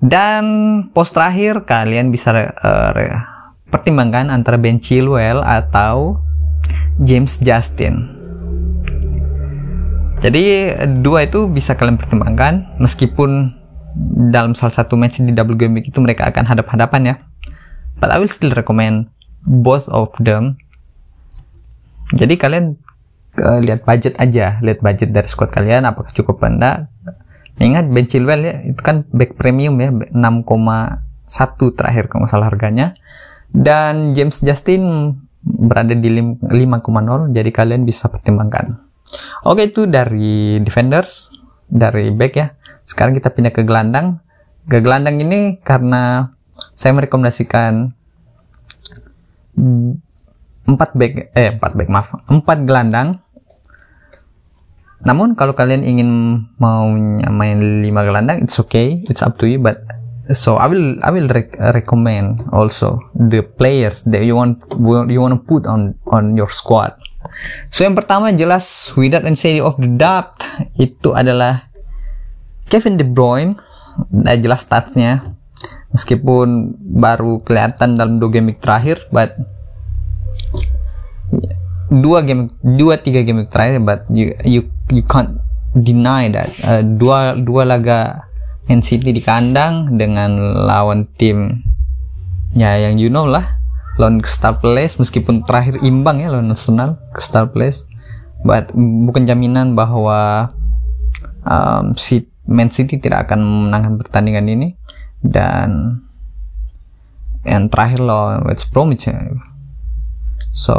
Dan 0.05 0.45
pos 0.93 1.09
terakhir 1.09 1.65
kalian 1.65 2.13
bisa 2.13 2.29
uh, 2.29 2.93
pertimbangkan 3.73 4.29
antara 4.29 4.61
Ben 4.61 4.77
Chilwell 4.77 5.41
atau 5.41 6.21
James 7.03 7.39
Justin. 7.43 8.11
Jadi 10.23 10.73
dua 11.05 11.27
itu 11.27 11.45
bisa 11.51 11.75
kalian 11.75 11.99
pertimbangkan 11.99 12.79
meskipun 12.81 13.53
dalam 14.31 14.57
salah 14.57 14.73
satu 14.73 14.97
match 14.97 15.21
di 15.21 15.31
double 15.31 15.59
game 15.59 15.79
itu 15.83 15.99
mereka 16.01 16.27
akan 16.31 16.43
hadap-hadapan 16.47 17.01
ya. 17.03 17.15
But 17.99 18.11
I 18.11 18.19
will 18.19 18.31
still 18.31 18.51
recommend 18.51 19.11
both 19.45 19.87
of 19.91 20.11
them. 20.19 20.59
Jadi 22.15 22.35
kalian 22.35 22.75
uh, 23.39 23.59
lihat 23.63 23.87
budget 23.87 24.17
aja, 24.19 24.59
lihat 24.59 24.79
budget 24.83 25.15
dari 25.15 25.27
squad 25.29 25.51
kalian 25.51 25.87
apakah 25.87 26.11
cukup 26.11 26.43
enggak. 26.43 26.91
Ingat 27.55 27.87
Ben 27.87 28.03
Chilwell 28.03 28.43
ya, 28.43 28.55
itu 28.67 28.83
kan 28.83 29.07
back 29.15 29.39
premium 29.39 29.79
ya, 29.79 29.87
6,1 30.11 30.43
terakhir 31.71 32.11
kalau 32.11 32.27
salah 32.27 32.51
harganya 32.51 32.99
dan 33.55 34.11
James 34.11 34.43
Justin 34.43 35.15
berada 35.45 35.93
di 35.93 36.09
5,0 36.09 36.49
jadi 37.29 37.49
kalian 37.53 37.85
bisa 37.85 38.09
pertimbangkan. 38.09 38.81
Oke 39.45 39.69
itu 39.69 39.85
dari 39.85 40.57
defenders 40.65 41.29
dari 41.69 42.09
back 42.09 42.33
ya. 42.33 42.47
Sekarang 42.81 43.13
kita 43.13 43.29
pindah 43.29 43.53
ke 43.53 43.61
gelandang. 43.61 44.19
Ke 44.65 44.81
gelandang 44.81 45.21
ini 45.21 45.61
karena 45.61 46.33
saya 46.73 46.97
merekomendasikan 46.97 47.93
empat 50.65 50.89
back 50.97 51.31
eh 51.37 51.53
empat 51.53 51.71
back 51.77 51.89
maaf 51.93 52.07
empat 52.25 52.65
gelandang. 52.65 53.21
Namun 55.05 55.37
kalau 55.37 55.53
kalian 55.53 55.85
ingin 55.85 56.09
mau 56.57 56.89
main 57.29 57.59
lima 57.85 58.01
gelandang 58.01 58.41
it's 58.41 58.57
okay 58.57 59.05
it's 59.05 59.21
up 59.21 59.37
to 59.37 59.45
you 59.45 59.61
but 59.61 59.85
so 60.33 60.57
I 60.57 60.65
will 60.65 60.97
I 61.05 61.13
will 61.13 61.29
rec 61.29 61.53
recommend 61.75 62.49
also 62.49 63.01
the 63.13 63.45
players 63.45 64.07
that 64.09 64.25
you 64.25 64.33
want 64.33 64.65
you 65.11 65.21
want 65.21 65.37
to 65.37 65.41
put 65.41 65.69
on 65.69 65.93
on 66.09 66.33
your 66.33 66.49
squad. 66.49 66.97
So 67.69 67.85
yang 67.85 67.93
pertama 67.93 68.33
jelas 68.33 68.93
without 68.97 69.25
any 69.25 69.37
say 69.37 69.57
of 69.61 69.77
the 69.77 69.89
doubt 69.89 70.37
itu 70.77 71.13
adalah 71.13 71.69
Kevin 72.69 72.97
De 72.97 73.05
Bruyne. 73.05 73.57
Nah 74.09 74.37
jelas 74.37 74.65
statsnya. 74.65 75.37
Meskipun 75.93 76.75
baru 76.99 77.39
kelihatan 77.45 77.95
dalam 77.95 78.19
dua 78.19 78.29
game 78.33 78.53
terakhir 78.59 79.07
but 79.13 79.37
dua 81.89 82.19
game 82.25 82.51
dua 82.61 82.99
tiga 82.99 83.23
game 83.23 83.47
terakhir 83.47 83.79
but 83.79 84.03
you 84.11 84.33
you 84.43 84.67
you 84.91 85.05
can't 85.05 85.39
deny 85.77 86.27
that. 86.29 86.51
Uh, 86.61 86.81
dua 86.83 87.37
dua 87.39 87.63
laga 87.63 88.24
Man 88.65 88.81
City 88.81 89.13
di 89.13 89.21
kandang 89.21 89.97
dengan 89.97 90.65
lawan 90.65 91.05
tim 91.17 91.61
ya 92.55 92.79
yang 92.79 92.97
you 92.97 93.11
know 93.11 93.27
lah 93.27 93.61
lawan 93.95 94.19
Crystal 94.19 94.55
Palace 94.59 94.99
meskipun 94.99 95.43
terakhir 95.47 95.79
imbang 95.83 96.19
ya 96.19 96.31
lawan 96.31 96.51
Arsenal 96.51 96.99
Crystal 97.15 97.47
Palace. 97.47 97.87
But 98.45 98.69
bukan 98.77 99.25
jaminan 99.25 99.73
bahwa 99.73 100.53
um, 101.47 101.97
si 101.97 102.29
Man 102.45 102.69
City 102.69 103.01
tidak 103.01 103.29
akan 103.29 103.41
memenangkan 103.41 103.93
pertandingan 103.97 104.45
ini. 104.45 104.69
Dan 105.25 106.01
yang 107.41 107.73
terakhir 107.73 108.01
lawan 108.01 108.45
West 108.45 108.69
Bromwich 108.69 109.09
so 110.49 110.75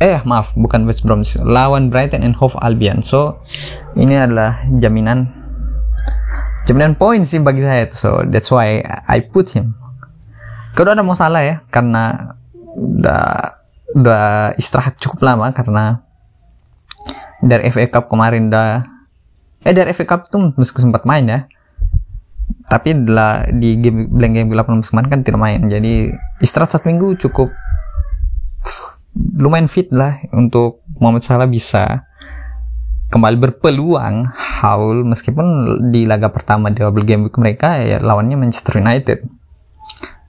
eh 0.00 0.20
maaf 0.24 0.56
bukan 0.56 0.88
West 0.88 1.04
Bromwich 1.04 1.36
lawan 1.40 1.88
Brighton 1.88 2.20
and 2.20 2.36
Hove 2.36 2.58
Albion. 2.60 3.00
So 3.00 3.40
ini 3.96 4.18
adalah 4.18 4.60
jaminan 4.76 5.41
jaminan 6.68 6.94
poin 6.94 7.22
sih 7.26 7.42
bagi 7.42 7.62
saya 7.62 7.88
so 7.90 8.22
that's 8.28 8.50
why 8.50 8.82
I 9.08 9.22
put 9.24 9.52
him. 9.52 9.74
Kedua 10.72 10.96
ada 10.96 11.04
masalah 11.04 11.44
ya 11.44 11.56
karena 11.68 12.34
udah 12.72 13.26
udah 13.92 14.56
istirahat 14.56 14.96
cukup 14.96 15.20
lama 15.20 15.52
karena 15.52 16.00
dari 17.44 17.68
FA 17.68 17.88
Cup 17.92 18.08
kemarin 18.08 18.48
udah 18.48 18.86
eh 19.62 19.74
dari 19.74 19.92
FA 19.92 20.06
Cup 20.08 20.32
itu 20.32 20.38
meski 20.56 20.80
sempat 20.80 21.04
main 21.04 21.28
ya 21.28 21.40
tapi 22.72 22.96
di 23.52 23.76
game 23.76 24.08
blank 24.08 24.32
game 24.32 24.48
18 24.48 24.80
kemarin 24.88 25.08
kan 25.12 25.20
tidak 25.20 25.40
main. 25.44 25.60
Jadi 25.68 26.08
istirahat 26.40 26.72
satu 26.72 26.88
minggu 26.88 27.20
cukup 27.20 27.52
lumayan 29.44 29.68
fit 29.68 29.92
lah 29.92 30.16
untuk 30.32 30.80
Muhammad 30.96 31.20
Salah 31.20 31.44
bisa 31.44 32.08
kembali 33.12 33.36
berpeluang 33.36 34.24
haul 34.32 35.04
meskipun 35.04 35.78
di 35.92 36.08
laga 36.08 36.32
pertama 36.32 36.72
di 36.72 36.80
double 36.80 37.04
game 37.04 37.28
week 37.28 37.36
mereka 37.36 37.76
ya 37.76 38.00
lawannya 38.00 38.40
Manchester 38.40 38.80
United. 38.80 39.20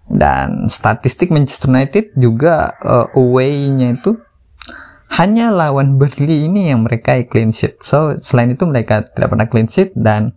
Dan 0.03 0.67
statistik 0.67 1.31
Manchester 1.31 1.71
United 1.71 2.11
juga 2.19 2.75
uh, 2.83 3.07
away-nya 3.15 3.95
itu 3.95 4.19
hanya 5.15 5.47
lawan 5.47 5.95
Burnley 5.95 6.51
ini 6.51 6.75
yang 6.75 6.83
mereka 6.83 7.15
clean 7.23 7.55
sheet. 7.55 7.79
So 7.79 8.19
selain 8.19 8.51
itu 8.51 8.67
mereka 8.67 9.07
tidak 9.07 9.31
pernah 9.31 9.47
clean 9.47 9.71
sheet 9.71 9.95
dan 9.95 10.35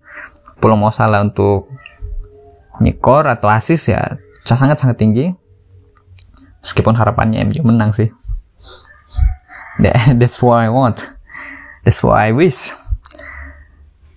belum 0.63 0.87
mau 0.87 0.95
salah 0.95 1.27
untuk 1.27 1.67
nyekor 2.79 3.27
atau 3.27 3.51
asis 3.51 3.91
ya 3.91 4.07
sangat 4.47 4.79
sangat 4.79 5.03
tinggi. 5.03 5.35
Meskipun 6.63 6.95
harapannya 6.95 7.43
MU 7.43 7.67
menang 7.67 7.91
sih. 7.91 8.07
That's 10.19 10.39
what 10.39 10.63
I 10.63 10.71
want 10.71 11.16
that's 11.87 12.03
what 12.03 12.19
I 12.19 12.35
wish. 12.35 12.75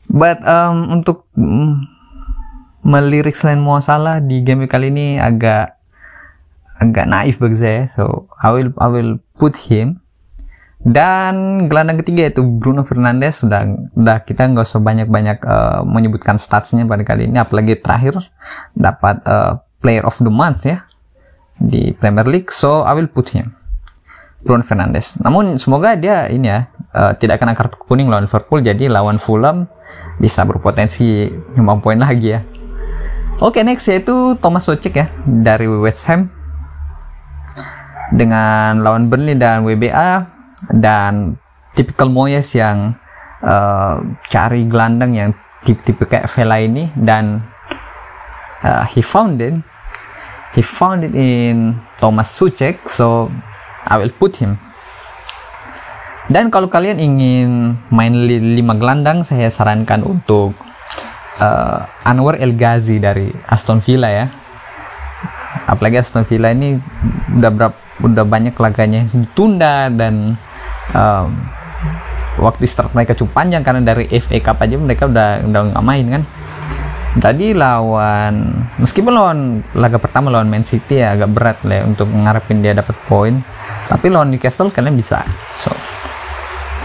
But 0.09 0.41
um, 0.41 0.89
untuk 0.89 1.29
um, 1.37 1.85
melirik 2.81 3.37
selain 3.37 3.61
mau 3.61 3.77
salah 3.77 4.17
di 4.17 4.41
game 4.41 4.65
kali 4.65 4.89
ini 4.89 5.21
agak 5.21 5.77
agak 6.81 7.05
naif 7.05 7.37
bagi 7.37 7.61
saya. 7.61 7.85
So 7.85 8.25
I 8.41 8.49
will 8.49 8.73
I 8.81 8.89
will 8.89 9.21
put 9.37 9.53
him. 9.69 10.01
Dan 10.79 11.67
gelandang 11.69 12.01
ketiga 12.01 12.33
itu 12.33 12.41
Bruno 12.41 12.81
Fernandes. 12.81 13.45
Sudah 13.45 13.69
udah 13.93 14.25
kita 14.25 14.49
nggak 14.49 14.65
usah 14.65 14.81
banyak-banyak 14.81 15.37
uh, 15.45 15.85
menyebutkan 15.85 16.41
statsnya 16.41 16.89
pada 16.89 17.05
kali 17.05 17.29
ini. 17.29 17.37
Apalagi 17.37 17.77
terakhir 17.77 18.17
dapat 18.73 19.21
uh, 19.29 19.61
player 19.77 20.01
of 20.09 20.17
the 20.17 20.33
month 20.33 20.65
ya 20.65 20.89
di 21.61 21.93
Premier 21.93 22.25
League. 22.25 22.49
So 22.49 22.81
I 22.81 22.97
will 22.97 23.11
put 23.11 23.29
him 23.29 23.58
Bruno 24.39 24.63
Fernandes. 24.63 25.19
Namun 25.19 25.59
semoga 25.59 25.99
dia 25.99 26.31
ini 26.31 26.47
ya 26.47 26.71
uh, 26.95 27.11
tidak 27.15 27.43
kena 27.43 27.51
kartu 27.51 27.75
kuning 27.75 28.07
lawan 28.07 28.25
Liverpool 28.25 28.63
jadi 28.63 28.87
lawan 28.87 29.19
Fulham 29.19 29.67
bisa 30.17 30.47
berpotensi 30.47 31.27
nyumbang 31.55 31.83
poin 31.83 31.99
lagi 31.99 32.39
ya. 32.39 32.41
Oke 33.39 33.59
okay, 33.59 33.63
next 33.63 33.87
yaitu 33.87 34.35
Thomas 34.39 34.67
Socek 34.67 34.99
ya 34.99 35.07
dari 35.23 35.67
West 35.67 36.07
Ham 36.11 36.27
dengan 38.11 38.81
lawan 38.83 39.07
Burnley 39.07 39.37
dan 39.37 39.63
WBA 39.63 40.27
dan 40.75 41.39
tipikal 41.77 42.11
Moyes 42.11 42.51
yang 42.57 42.97
uh, 43.43 44.01
cari 44.27 44.65
gelandang 44.67 45.15
yang 45.15 45.31
tipe-tipe 45.63 46.03
kayak 46.07 46.27
Vela 46.31 46.59
ini 46.59 46.91
dan 46.95 47.43
uh, 48.63 48.83
he 48.91 49.03
found 49.03 49.39
it 49.39 49.55
he 50.55 50.63
found 50.63 51.03
it 51.03 51.13
in 51.15 51.79
Thomas 51.99 52.31
Suchek 52.31 52.87
so 52.87 53.31
I 53.89 53.97
will 53.97 54.13
put 54.13 54.37
him. 54.37 54.61
Dan 56.29 56.53
kalau 56.53 56.69
kalian 56.69 57.01
ingin 57.01 57.73
main 57.89 58.13
lima 58.29 58.77
gelandang, 58.77 59.25
saya 59.25 59.49
sarankan 59.49 60.05
untuk 60.05 60.53
uh, 61.41 61.89
Anwar 62.05 62.37
El 62.37 62.53
Ghazi 62.53 63.01
dari 63.01 63.33
Aston 63.49 63.81
Villa 63.81 64.13
ya. 64.13 64.29
Apalagi 65.65 65.97
Aston 65.97 66.23
Villa 66.29 66.53
ini 66.53 66.77
udah 67.33 67.49
berapa 67.49 67.77
udah 67.99 68.23
banyak 68.23 68.55
laganya 68.55 69.03
yang 69.03 69.27
ditunda 69.27 69.91
dan 69.91 70.39
um, 70.95 71.29
waktu 72.39 72.63
start 72.63 72.95
mereka 72.95 73.11
cukup 73.11 73.35
panjang 73.35 73.59
karena 73.59 73.83
dari 73.83 74.07
FA 74.23 74.39
Cup 74.39 74.63
aja 74.63 74.79
mereka 74.79 75.11
udah 75.11 75.43
udah 75.43 75.61
nggak 75.75 75.83
main 75.83 76.05
kan 76.07 76.23
tadi 77.17 77.57
lawan 77.57 78.53
meskipun 78.77 79.09
lawan 79.09 79.39
laga 79.73 79.97
pertama 79.97 80.29
lawan 80.29 80.45
Man 80.45 80.61
City 80.61 81.01
ya 81.01 81.17
agak 81.17 81.33
berat 81.33 81.57
lah 81.65 81.81
ya, 81.81 81.83
untuk 81.89 82.05
ngarepin 82.13 82.61
dia 82.61 82.77
dapat 82.77 82.93
poin. 83.09 83.41
Tapi 83.89 84.13
lawan 84.13 84.29
Newcastle 84.29 84.69
kalian 84.69 84.93
bisa. 84.93 85.25
So 85.57 85.73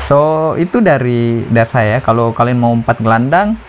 so 0.01 0.19
itu 0.57 0.81
dari 0.81 1.45
dari 1.45 1.69
saya. 1.69 2.01
Kalau 2.01 2.33
kalian 2.33 2.57
mau 2.57 2.73
empat 2.73 3.05
gelandang 3.05 3.61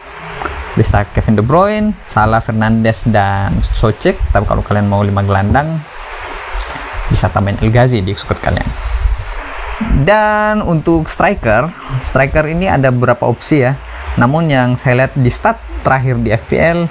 bisa 0.80 1.08
Kevin 1.12 1.40
De 1.40 1.44
Bruyne, 1.44 1.96
Salah, 2.08 2.40
Fernandes 2.40 3.04
dan 3.12 3.60
Socek. 3.60 4.16
Tapi 4.32 4.48
kalau 4.48 4.64
kalian 4.64 4.88
mau 4.88 5.04
lima 5.04 5.20
gelandang 5.28 5.84
bisa 7.12 7.28
tambahin 7.28 7.60
El 7.60 7.76
Ghazi 7.76 8.00
di 8.00 8.16
squad 8.16 8.40
kalian. 8.40 8.96
Dan 10.08 10.64
untuk 10.64 11.12
striker 11.12 11.68
striker 12.00 12.48
ini 12.48 12.72
ada 12.72 12.96
beberapa 12.96 13.28
opsi 13.28 13.60
ya 13.60 13.76
namun 14.16 14.48
yang 14.48 14.80
saya 14.80 15.06
lihat 15.06 15.14
di 15.16 15.32
stat 15.32 15.60
terakhir 15.84 16.18
di 16.24 16.34
FPL 16.34 16.88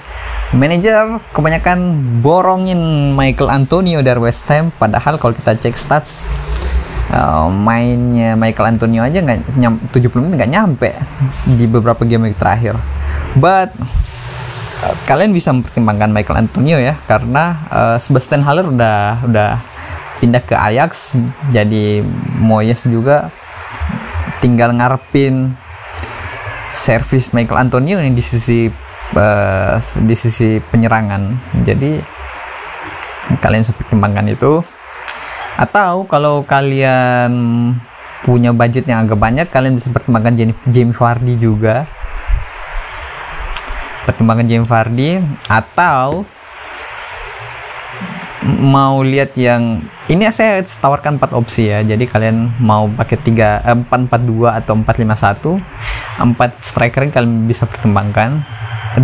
manajer 0.55 1.19
kebanyakan 1.35 1.79
borongin 2.23 3.13
Michael 3.17 3.51
Antonio 3.51 4.05
dari 4.05 4.21
West 4.23 4.47
Ham. 4.53 4.71
Padahal 4.77 5.19
kalau 5.19 5.35
kita 5.35 5.59
cek 5.59 5.75
stats 5.75 6.29
uh, 7.11 7.51
mainnya 7.51 8.39
Michael 8.39 8.79
Antonio 8.79 9.03
aja 9.03 9.19
nggak 9.19 9.59
nyam, 9.59 9.83
70 9.91 10.15
menit 10.23 10.35
nggak 10.39 10.53
nyampe 10.53 10.91
di 11.59 11.65
beberapa 11.67 12.07
game 12.07 12.31
terakhir. 12.37 12.79
But 13.35 13.75
uh, 14.85 14.95
kalian 15.11 15.35
bisa 15.35 15.51
mempertimbangkan 15.51 16.15
Michael 16.15 16.47
Antonio 16.47 16.79
ya 16.79 16.95
karena 17.11 17.65
uh, 17.73 17.97
Sebastian 17.99 18.47
Haller 18.47 18.71
udah 18.71 19.27
udah 19.27 19.51
pindah 20.23 20.43
ke 20.47 20.55
Ajax 20.55 21.19
jadi 21.51 22.07
Moyes 22.39 22.87
juga 22.87 23.35
tinggal 24.39 24.71
ngarepin 24.77 25.64
servis 26.75 27.31
Michael 27.31 27.71
Antonio 27.71 28.03
ini 28.03 28.11
di 28.11 28.21
sisi 28.21 28.67
uh, 29.15 29.79
di 29.79 30.15
sisi 30.19 30.59
penyerangan. 30.59 31.23
Jadi 31.63 32.03
kalian 33.39 33.63
seperti 33.63 33.95
pertimbangkan 33.95 34.27
itu. 34.27 34.61
Atau 35.55 36.11
kalau 36.11 36.43
kalian 36.43 37.31
punya 38.27 38.51
budget 38.51 38.91
yang 38.91 39.07
agak 39.07 39.23
banyak 39.23 39.47
kalian 39.55 39.79
bisa 39.79 39.95
pertimbangkan 39.95 40.35
James 40.67 40.99
Vardy 40.99 41.39
juga. 41.39 41.87
Pertimbangan 44.05 44.51
James 44.51 44.69
Vardy 44.69 45.23
atau 45.47 46.27
mau 48.45 49.01
lihat 49.01 49.33
yang 49.41 49.81
ini 50.13 50.29
saya 50.29 50.61
tawarkan 50.61 51.17
4 51.17 51.33
opsi 51.33 51.73
ya. 51.73 51.81
Jadi 51.81 52.05
kalian 52.05 52.61
mau 52.61 52.87
pakai 52.93 53.17
3 53.17 53.65
eh, 53.65 53.77
442 53.89 54.61
atau 54.61 54.75
451 54.85 55.65
4 56.21 56.61
striker 56.61 57.01
yang 57.09 57.13
kalian 57.13 57.35
bisa 57.49 57.65
pertimbangkan. 57.65 58.45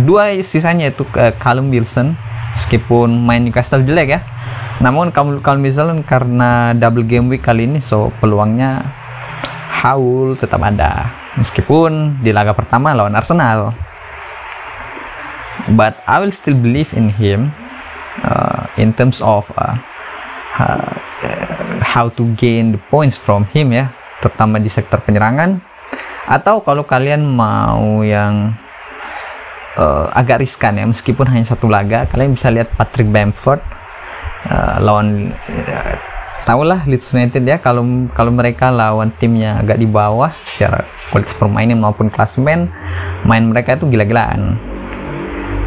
Dua 0.05 0.31
sisanya 0.39 0.93
itu 0.93 1.03
uh, 1.17 1.33
Callum 1.35 1.73
Wilson 1.73 2.15
meskipun 2.55 3.11
main 3.11 3.41
Newcastle 3.41 3.81
jelek 3.81 4.07
ya. 4.13 4.21
Namun 4.79 5.09
kalau 5.13 5.59
misalnya 5.59 5.99
karena 6.05 6.77
double 6.77 7.05
game 7.05 7.27
week 7.27 7.43
kali 7.43 7.65
ini 7.65 7.81
so 7.81 8.13
peluangnya 8.21 8.85
haul 9.81 10.37
tetap 10.37 10.61
ada. 10.61 11.09
Meskipun 11.35 12.21
di 12.21 12.29
laga 12.29 12.53
pertama 12.53 12.93
lawan 12.93 13.17
Arsenal. 13.17 13.73
But 15.73 16.01
I 16.09 16.21
will 16.21 16.33
still 16.33 16.57
believe 16.57 16.93
in 16.93 17.09
him. 17.09 17.53
Uh, 18.21 18.50
in 18.79 18.95
terms 18.95 19.19
of 19.19 19.49
uh, 19.57 19.75
uh, 20.59 20.93
how 21.81 22.07
to 22.11 22.27
gain 22.39 22.77
the 22.77 22.81
points 22.91 23.19
from 23.19 23.47
him 23.51 23.75
ya. 23.75 23.91
Terutama 24.21 24.61
di 24.61 24.69
sektor 24.69 25.01
penyerangan. 25.01 25.59
Atau 26.29 26.61
kalau 26.61 26.85
kalian 26.85 27.25
mau 27.25 28.05
yang 28.05 28.53
uh, 29.75 30.07
agak 30.13 30.45
riskan 30.45 30.77
ya. 30.77 30.85
Meskipun 30.85 31.27
hanya 31.27 31.43
satu 31.43 31.67
laga 31.67 32.05
kalian 32.07 32.37
bisa 32.37 32.53
lihat 32.53 32.69
Patrick 32.77 33.09
Bamford 33.09 33.59
uh, 34.47 34.77
lawan 34.79 35.33
uh, 35.33 35.93
tahulah 36.45 36.85
Leeds 36.87 37.11
United 37.11 37.43
ya. 37.43 37.57
Kalau 37.59 37.83
kalau 38.13 38.31
mereka 38.31 38.69
lawan 38.69 39.11
timnya 39.17 39.59
agak 39.59 39.81
di 39.81 39.89
bawah 39.89 40.31
secara 40.45 40.85
kualitas 41.11 41.35
permainan 41.35 41.83
maupun 41.83 42.07
klasemen 42.07 42.71
main 43.27 43.43
mereka 43.49 43.75
itu 43.75 43.89
gila-gilaan. 43.89 44.55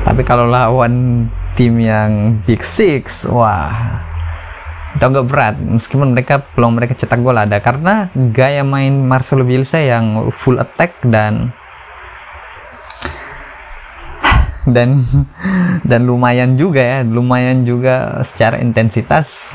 Tapi 0.05 0.23
kalau 0.25 0.49
lawan 0.49 1.27
tim 1.55 1.79
yang 1.79 2.43
Big 2.47 2.63
Six. 2.63 3.27
Wah 3.31 4.03
itu 4.95 5.03
agak 5.03 5.27
berat. 5.27 5.55
Meskipun 5.59 6.15
mereka 6.15 6.43
peluang 6.55 6.79
mereka 6.79 6.95
cetak 6.95 7.19
gol 7.23 7.35
ada. 7.35 7.59
Karena 7.59 8.11
gaya 8.15 8.63
main 8.63 8.95
Marcelo 9.03 9.43
Bielsa 9.43 9.83
yang 9.83 10.31
full 10.31 10.63
attack 10.63 11.03
dan 11.03 11.51
dan 14.71 15.03
dan 15.89 16.01
lumayan 16.07 16.55
juga 16.55 16.83
ya. 16.83 16.99
Lumayan 17.03 17.67
juga 17.67 18.23
secara 18.23 18.63
intensitas. 18.63 19.55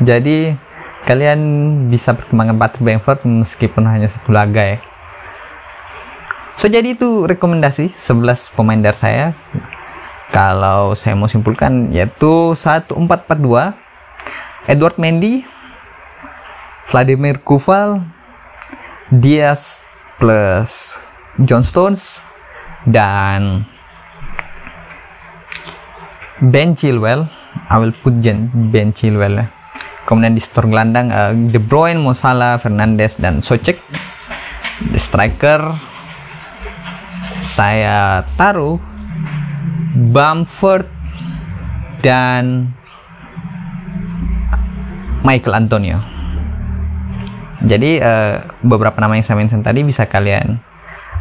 Jadi 0.00 0.56
kalian 1.04 1.40
bisa 1.92 2.16
pertimbangkan 2.16 2.56
Patrick 2.56 2.84
Bamford 2.86 3.20
meskipun 3.28 3.84
hanya 3.84 4.08
satu 4.08 4.32
laga 4.32 4.62
ya. 4.62 4.78
So 6.56 6.68
jadi 6.68 6.94
itu 6.94 7.26
rekomendasi 7.26 7.90
11 7.90 8.54
pemain 8.54 8.78
dari 8.78 8.94
saya 8.94 9.34
kalau 10.32 10.96
saya 10.96 11.12
mau 11.12 11.28
simpulkan 11.28 11.92
yaitu 11.92 12.56
1442 12.56 13.76
Edward 14.64 14.96
Mendy, 14.96 15.44
Vladimir 16.88 17.36
Kuval, 17.44 18.00
Diaz 19.12 19.84
plus 20.16 20.96
John 21.44 21.60
Stones 21.60 22.24
dan 22.88 23.68
Ben 26.40 26.72
Chilwell. 26.74 27.28
I 27.68 27.76
will 27.76 27.92
put 28.00 28.16
Ben 28.72 28.96
Chilwell. 28.96 29.44
Kemudian 30.08 30.34
di 30.34 30.42
store 30.42 30.66
gelandang 30.66 31.12
uh, 31.12 31.30
De 31.30 31.60
Bruyne, 31.62 32.00
Mosala, 32.00 32.58
Fernandes 32.58 33.20
dan 33.20 33.44
Socek. 33.44 33.78
Di 34.82 34.98
striker 34.98 35.62
saya 37.38 38.26
taruh 38.34 38.91
Bamford 39.92 40.88
dan 42.00 42.72
Michael 45.22 45.54
Antonio. 45.66 45.98
Jadi 47.62 48.02
uh, 48.02 48.42
beberapa 48.66 48.98
nama 48.98 49.14
yang 49.14 49.22
saya 49.22 49.38
mention 49.38 49.62
tadi 49.62 49.86
bisa 49.86 50.10
kalian 50.10 50.58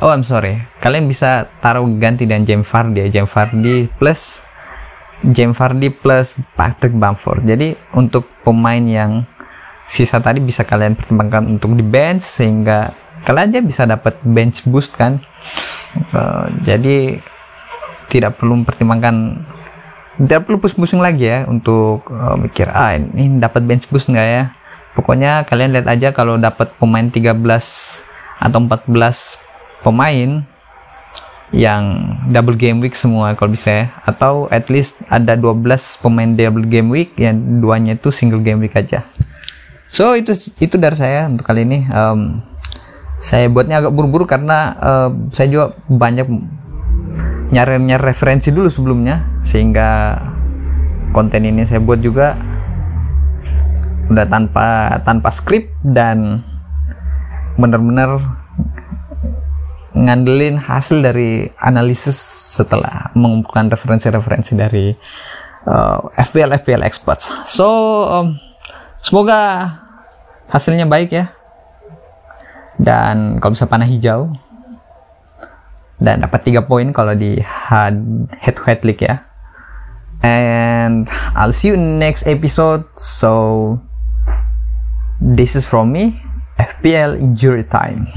Oh, 0.01 0.09
I'm 0.09 0.25
sorry. 0.25 0.57
Kalian 0.81 1.05
bisa 1.05 1.45
taruh 1.61 1.85
ganti 2.01 2.25
dan 2.25 2.41
James 2.41 2.65
Vardy 2.65 3.05
ya. 3.05 3.21
James 3.21 3.29
Vardy 3.29 3.85
plus 4.01 4.41
James 5.21 5.53
Vardy 5.53 5.93
plus 5.93 6.33
Patrick 6.57 6.97
Bamford. 6.97 7.45
Jadi 7.45 7.77
untuk 7.93 8.25
pemain 8.41 8.81
yang 8.81 9.29
sisa 9.85 10.17
tadi 10.17 10.41
bisa 10.41 10.65
kalian 10.65 10.97
pertimbangkan 10.97 11.45
untuk 11.45 11.77
di 11.77 11.85
bench 11.85 12.25
sehingga 12.25 12.97
kalian 13.29 13.53
aja 13.53 13.61
bisa 13.61 13.81
dapat 13.85 14.17
bench 14.25 14.65
boost 14.65 14.97
kan. 14.97 15.21
Uh, 16.09 16.49
jadi 16.65 17.21
tidak 18.11 18.35
perlu 18.35 18.59
mempertimbangkan 18.59 19.47
tidak 20.19 20.43
perlu 20.43 20.59
pusing-pusing 20.59 20.99
lagi 20.99 21.31
ya 21.31 21.47
untuk 21.47 22.03
uh, 22.11 22.35
mikir 22.35 22.67
ah 22.67 22.93
ini 22.93 23.39
dapat 23.39 23.63
bench 23.63 23.87
boost 23.87 24.11
nggak 24.11 24.27
ya? 24.27 24.43
Pokoknya 24.91 25.47
kalian 25.47 25.71
lihat 25.71 25.87
aja 25.87 26.11
kalau 26.11 26.35
dapat 26.35 26.75
pemain 26.75 27.07
13 27.07 27.31
atau 28.43 28.59
14 28.59 28.91
pemain 29.87 30.43
yang 31.51 31.83
double 32.31 32.55
game 32.59 32.83
week 32.83 32.95
semua 32.99 33.31
kalau 33.39 33.55
bisa 33.55 33.71
ya. 33.71 33.85
Atau 34.03 34.51
at 34.51 34.67
least 34.67 34.99
ada 35.07 35.39
12 35.39 35.63
pemain 36.03 36.27
double 36.35 36.67
game 36.67 36.91
week 36.91 37.15
yang 37.15 37.63
duanya 37.63 37.95
itu 37.95 38.11
single 38.11 38.43
game 38.43 38.59
week 38.59 38.75
aja. 38.75 39.07
So 39.87 40.11
itu 40.19 40.35
itu 40.59 40.75
dari 40.75 40.95
saya 40.99 41.31
untuk 41.31 41.47
kali 41.47 41.63
ini. 41.63 41.87
Um, 41.87 42.43
saya 43.21 43.47
buatnya 43.47 43.85
agak 43.85 43.93
buru-buru 43.93 44.25
karena 44.25 44.75
uh, 44.81 45.09
saya 45.29 45.47
juga 45.47 45.65
banyak 45.87 46.25
nyari-nyari 47.51 48.03
referensi 48.03 48.49
dulu 48.49 48.71
sebelumnya 48.71 49.27
sehingga 49.43 50.17
konten 51.11 51.43
ini 51.43 51.67
saya 51.67 51.83
buat 51.83 51.99
juga 51.99 52.39
udah 54.07 54.27
tanpa 54.27 54.99
tanpa 55.03 55.29
skrip 55.31 55.71
dan 55.83 56.43
benar-benar 57.59 58.19
ngandelin 59.91 60.55
hasil 60.55 61.03
dari 61.03 61.51
analisis 61.59 62.15
setelah 62.55 63.11
mengumpulkan 63.11 63.67
referensi-referensi 63.67 64.55
dari 64.55 64.95
uh, 65.67 65.99
FPL 66.15 66.55
FPL 66.63 66.87
experts. 66.87 67.27
So 67.43 67.67
um, 68.07 68.39
semoga 69.03 69.67
hasilnya 70.47 70.87
baik 70.87 71.11
ya. 71.11 71.35
Dan 72.79 73.37
kalau 73.37 73.53
bisa 73.53 73.67
panah 73.67 73.85
hijau 73.85 74.31
dan 76.01 76.25
dapat 76.25 76.49
3 76.49 76.65
poin 76.65 76.89
kalau 76.89 77.13
di 77.13 77.37
head 77.37 78.57
to 78.57 78.65
head 78.65 78.81
league 78.81 79.05
ya. 79.05 79.21
And 80.25 81.05
I'll 81.37 81.53
see 81.53 81.69
you 81.69 81.77
next 81.77 82.25
episode. 82.25 82.89
So 82.97 83.77
this 85.21 85.53
is 85.53 85.65
from 85.69 85.93
me 85.93 86.17
FPL 86.57 87.21
injury 87.21 87.65
time 87.65 88.09